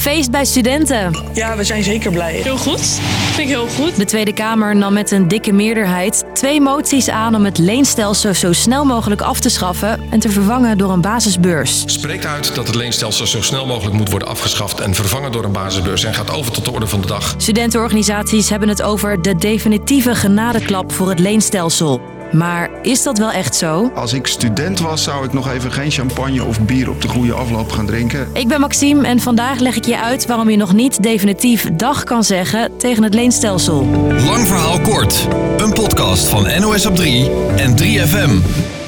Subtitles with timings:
[0.00, 1.14] Feest bij studenten.
[1.32, 2.34] Ja, we zijn zeker blij.
[2.34, 2.80] Heel goed.
[2.80, 3.96] Vind ik heel goed.
[3.96, 8.52] De Tweede Kamer nam met een dikke meerderheid twee moties aan om het leenstelsel zo
[8.52, 11.82] snel mogelijk af te schaffen en te vervangen door een basisbeurs.
[11.86, 15.52] Spreekt uit dat het leenstelsel zo snel mogelijk moet worden afgeschaft en vervangen door een
[15.52, 17.34] basisbeurs en gaat over tot de orde van de dag.
[17.36, 22.19] Studentenorganisaties hebben het over de definitieve genadeklap voor het leenstelsel.
[22.32, 23.90] Maar is dat wel echt zo?
[23.94, 27.32] Als ik student was, zou ik nog even geen champagne of bier op de goede
[27.32, 28.28] afloop gaan drinken.
[28.32, 32.04] Ik ben Maxime en vandaag leg ik je uit waarom je nog niet definitief dag
[32.04, 33.86] kan zeggen tegen het leenstelsel.
[34.26, 35.28] Lang verhaal kort.
[35.58, 38.79] Een podcast van NOS op 3 en 3FM.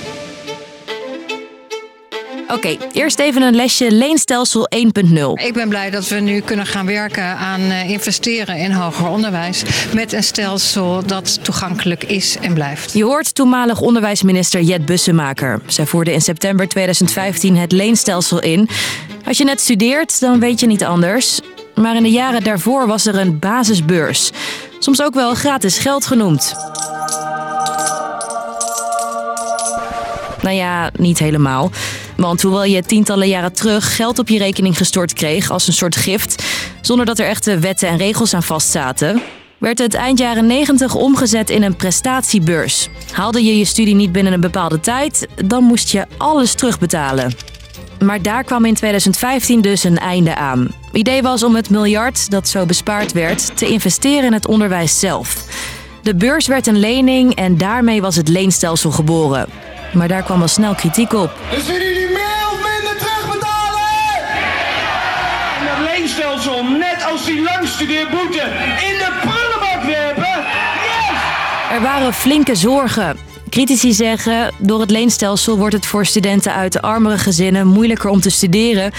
[2.53, 4.83] Oké, eerst even een lesje leenstelsel 1.0.
[5.35, 9.63] Ik ben blij dat we nu kunnen gaan werken aan eh, investeren in hoger onderwijs.
[9.95, 12.93] Met een stelsel dat toegankelijk is en blijft.
[12.93, 15.61] Je hoort toenmalig onderwijsminister Jet Bussemaker.
[15.67, 18.69] Zij voerde in september 2015 het leenstelsel in.
[19.25, 21.41] Als je net studeert, dan weet je niet anders.
[21.75, 24.31] Maar in de jaren daarvoor was er een basisbeurs.
[24.79, 26.55] Soms ook wel gratis geld genoemd.
[30.43, 31.71] Nou ja, niet helemaal.
[32.17, 35.97] Want hoewel je tientallen jaren terug geld op je rekening gestort kreeg als een soort
[35.97, 36.45] gift,
[36.81, 39.23] zonder dat er echte wetten en regels aan vastzaten,
[39.59, 42.89] werd het eind jaren 90 omgezet in een prestatiebeurs.
[43.13, 47.33] Haalde je je studie niet binnen een bepaalde tijd, dan moest je alles terugbetalen.
[47.99, 50.61] Maar daar kwam in 2015 dus een einde aan.
[50.61, 54.99] Het idee was om het miljard dat zo bespaard werd te investeren in het onderwijs
[54.99, 55.45] zelf.
[56.03, 59.49] De beurs werd een lening en daarmee was het leenstelsel geboren.
[59.93, 61.31] Maar daar kwam al snel kritiek op.
[61.51, 63.83] Dus willen jullie meer of minder terugbetalen?
[65.59, 68.43] En dat leenstelsel, net als die langstudeerboete,
[68.89, 70.45] in de prullenbak werpen?
[70.85, 71.21] Yes!
[71.73, 73.17] Er waren flinke zorgen.
[73.49, 78.31] Critici zeggen, door het leenstelsel wordt het voor studenten uit armere gezinnen moeilijker om te
[78.31, 78.93] studeren.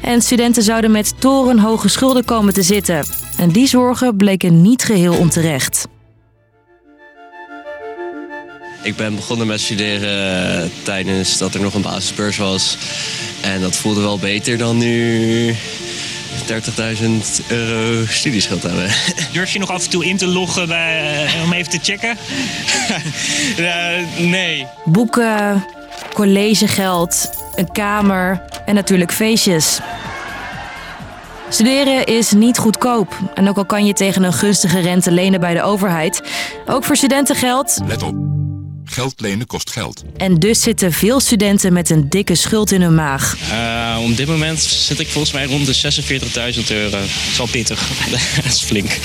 [0.00, 3.04] En studenten zouden met torenhoge schulden komen te zitten.
[3.38, 5.88] En die zorgen bleken niet geheel onterecht.
[8.88, 12.76] Ik ben begonnen met studeren eh, tijdens dat er nog een basisbeurs was.
[13.40, 15.54] En dat voelde wel beter dan nu
[16.46, 18.90] 30.000 euro studieschuld hebben.
[19.32, 22.16] Durf je nog af en toe in te loggen bij, eh, om even te checken?
[23.56, 24.66] Eh, nee.
[24.84, 25.64] Boeken,
[26.12, 29.78] collegegeld, een kamer en natuurlijk feestjes.
[31.48, 33.18] Studeren is niet goedkoop.
[33.34, 36.22] En ook al kan je tegen een gunstige rente lenen bij de overheid,
[36.66, 37.78] ook voor studenten geldt.
[37.86, 38.37] Let op.
[38.90, 40.04] Geld lenen kost geld.
[40.16, 43.36] En dus zitten veel studenten met een dikke schuld in hun maag.
[43.50, 45.74] Uh, op dit moment zit ik volgens mij rond de
[46.54, 46.90] 46.000 euro.
[46.90, 47.88] Dat is wel pittig.
[48.36, 48.98] dat is flink.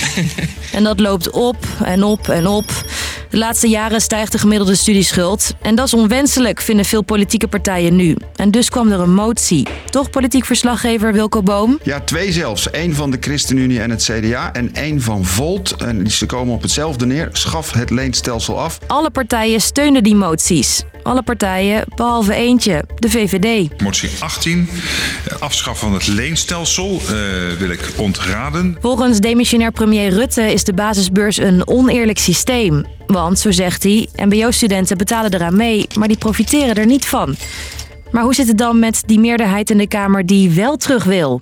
[0.72, 2.85] En dat loopt op en op en op.
[3.33, 5.53] De laatste jaren stijgt de gemiddelde studieschuld.
[5.61, 8.16] En dat is onwenselijk, vinden veel politieke partijen nu.
[8.35, 9.67] En dus kwam er een motie.
[9.89, 11.79] Toch, politiek verslaggever Wilco Boom?
[11.83, 12.67] Ja, twee zelfs.
[12.72, 15.75] Eén van de ChristenUnie en het CDA en één van Volt.
[15.75, 17.29] En ze komen op hetzelfde neer.
[17.31, 18.79] Schaf het leenstelsel af.
[18.88, 20.83] Alle partijen steunen die moties.
[21.03, 23.81] Alle partijen, behalve eentje, de VVD.
[23.81, 24.69] Motie 18,
[25.39, 27.09] afschaffen van het leenstelsel, uh,
[27.59, 28.77] wil ik ontraden.
[28.81, 32.85] Volgens demissionair premier Rutte is de basisbeurs een oneerlijk systeem.
[33.13, 37.35] Want, zo zegt hij, mbo-studenten betalen eraan mee, maar die profiteren er niet van.
[38.12, 41.41] Maar hoe zit het dan met die meerderheid in de Kamer die wel terug wil?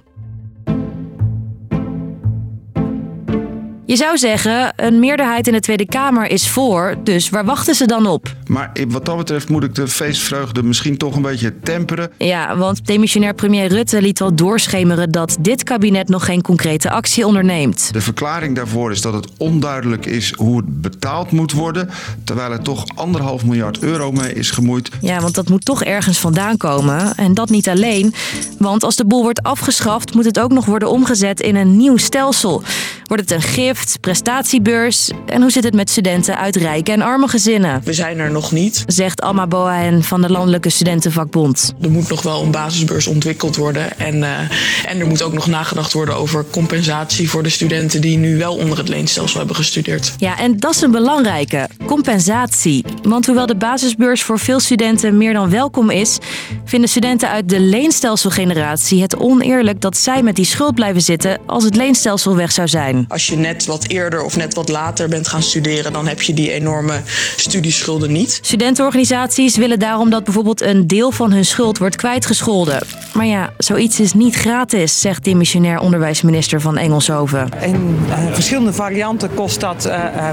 [3.92, 7.86] Je zou zeggen, een meerderheid in de Tweede Kamer is voor, dus waar wachten ze
[7.86, 8.36] dan op?
[8.48, 12.12] Maar wat dat betreft moet ik de feestvreugde misschien toch een beetje temperen.
[12.18, 17.28] Ja, want demissionair premier Rutte liet al doorschemeren dat dit kabinet nog geen concrete actie
[17.28, 17.94] onderneemt.
[17.94, 21.90] De verklaring daarvoor is dat het onduidelijk is hoe het betaald moet worden,
[22.24, 24.90] terwijl er toch anderhalf miljard euro mee is gemoeid.
[25.02, 27.16] Ja, want dat moet toch ergens vandaan komen.
[27.16, 28.14] En dat niet alleen,
[28.58, 31.98] want als de boel wordt afgeschaft, moet het ook nog worden omgezet in een nieuw
[31.98, 32.64] stelsel.
[33.12, 35.12] Wordt het een gift, prestatiebeurs?
[35.26, 37.82] En hoe zit het met studenten uit rijke en arme gezinnen?
[37.84, 38.84] We zijn er nog niet.
[38.88, 41.74] Zegt Alma Boahen van de Landelijke Studentenvakbond.
[41.82, 44.00] Er moet nog wel een basisbeurs ontwikkeld worden.
[44.00, 44.40] En, uh,
[44.86, 48.56] en er moet ook nog nagedacht worden over compensatie voor de studenten die nu wel
[48.56, 50.14] onder het leenstelsel hebben gestudeerd.
[50.18, 51.70] Ja, en dat is een belangrijke.
[51.86, 52.86] Compensatie.
[53.04, 56.18] Want hoewel de basisbeurs voor veel studenten meer dan welkom is,
[56.66, 61.64] vinden studenten uit de leenstelselgeneratie het oneerlijk dat zij met die schuld blijven zitten als
[61.64, 63.01] het leenstelsel weg zou zijn.
[63.08, 66.34] Als je net wat eerder of net wat later bent gaan studeren, dan heb je
[66.34, 67.02] die enorme
[67.36, 68.40] studieschulden niet.
[68.42, 72.82] Studentenorganisaties willen daarom dat bijvoorbeeld een deel van hun schuld wordt kwijtgescholden.
[73.14, 77.50] Maar ja, zoiets is niet gratis, zegt demissionair onderwijsminister van Engelshoven.
[77.62, 80.30] In uh, verschillende varianten kost dat uh, uh,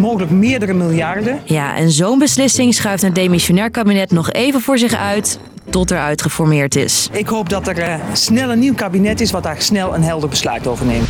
[0.00, 1.40] mogelijk meerdere miljarden.
[1.44, 5.38] Ja, en zo'n beslissing schuift een demissionair kabinet nog even voor zich uit
[5.70, 7.08] tot eruit geformeerd is.
[7.12, 10.28] Ik hoop dat er uh, snel een nieuw kabinet is wat daar snel een helder
[10.28, 11.08] besluit over neemt.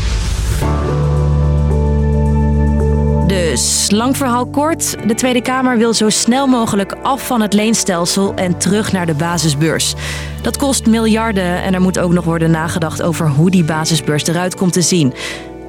[3.26, 4.96] Dus, lang verhaal kort.
[5.06, 9.14] De Tweede Kamer wil zo snel mogelijk af van het leenstelsel en terug naar de
[9.14, 9.94] basisbeurs.
[10.42, 14.54] Dat kost miljarden en er moet ook nog worden nagedacht over hoe die basisbeurs eruit
[14.54, 15.14] komt te zien.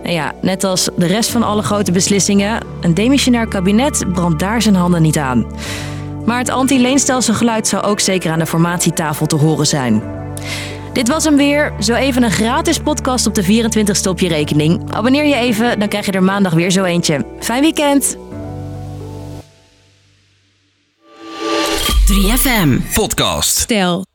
[0.04, 4.62] En ja, net als de rest van alle grote beslissingen, een demissionair kabinet brandt daar
[4.62, 5.46] zijn handen niet aan.
[6.26, 10.02] Maar het anti-leenstelselgeluid zou ook zeker aan de formatietafel te horen zijn.
[10.94, 11.74] Dit was hem weer.
[11.80, 14.94] Zo even een gratis podcast op de 24ste op je rekening.
[14.94, 17.26] Abonneer je even, dan krijg je er maandag weer zo eentje.
[17.40, 18.18] Fijn weekend!
[22.12, 23.58] 3FM Podcast.
[23.58, 24.06] Stel,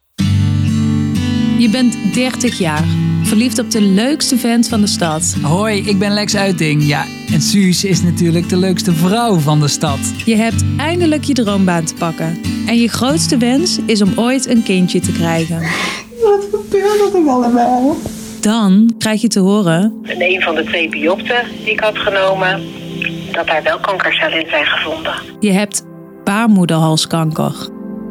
[1.59, 2.85] je bent 30 jaar,
[3.23, 5.35] verliefd op de leukste vent van de stad.
[5.43, 6.87] Hoi, ik ben Lex Uiting.
[6.87, 9.99] Ja, en Suus is natuurlijk de leukste vrouw van de stad.
[10.25, 12.41] Je hebt eindelijk je droombaan te pakken.
[12.67, 15.63] En je grootste wens is om ooit een kindje te krijgen.
[16.71, 17.97] Wat gebeurt er allemaal?
[18.41, 19.99] Dan krijg je te horen...
[20.03, 22.63] In een van de twee biopten die ik had genomen...
[23.33, 25.15] dat daar wel kankercellen in zijn gevonden.
[25.41, 25.85] Je hebt
[26.25, 27.69] baarmoederhalskanker.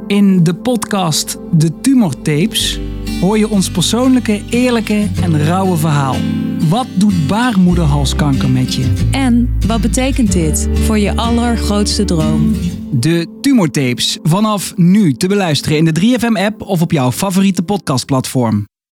[0.07, 2.80] In de podcast De Tumortapes
[3.21, 6.15] hoor je ons persoonlijke, eerlijke en rauwe verhaal.
[6.69, 8.94] Wat doet baarmoederhalskanker met je?
[9.12, 12.56] En wat betekent dit voor je allergrootste droom?
[12.92, 18.66] De Tumortapes vanaf nu te beluisteren in de 3FM-app of op jouw favoriete podcastplatform.